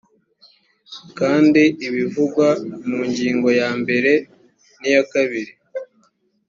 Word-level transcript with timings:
kandi 1.19 1.63
ibivugwa 1.87 2.47
mu 2.89 2.99
ngingo 3.09 3.47
ya 3.59 3.69
mbere 3.81 4.11
n’iya 4.79 5.03
kabiri 5.11 5.53